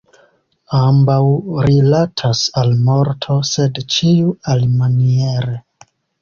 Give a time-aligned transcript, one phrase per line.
[0.77, 1.17] Ambaŭ
[1.67, 5.55] rilatas al morto, sed ĉiu alimaniere.